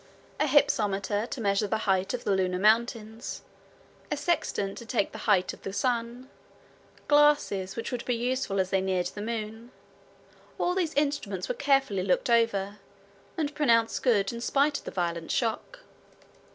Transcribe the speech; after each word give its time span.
A 0.39 0.45
hypsometer 0.47 1.27
to 1.29 1.39
measure 1.41 1.67
the 1.67 1.77
height 1.85 2.15
of 2.15 2.23
the 2.23 2.31
lunar 2.35 2.57
mountains, 2.57 3.43
a 4.09 4.17
sextant 4.17 4.75
to 4.79 4.85
take 4.87 5.11
the 5.11 5.19
height 5.29 5.53
of 5.53 5.61
the 5.61 5.71
sun, 5.71 6.27
glasses 7.07 7.75
which 7.75 7.91
would 7.91 8.03
be 8.05 8.15
useful 8.15 8.59
as 8.59 8.71
they 8.71 8.81
neared 8.81 9.11
the 9.13 9.21
moon, 9.21 9.71
all 10.57 10.73
these 10.73 10.95
instruments 10.95 11.47
were 11.47 11.53
carefully 11.53 12.01
looked 12.01 12.31
over, 12.31 12.79
and 13.37 13.53
pronounced 13.53 14.01
good 14.01 14.33
in 14.33 14.41
spite 14.41 14.79
of 14.79 14.85
the 14.85 14.89
violent 14.89 15.29
shock. 15.29 15.81